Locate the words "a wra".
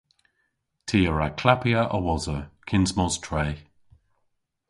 1.09-1.27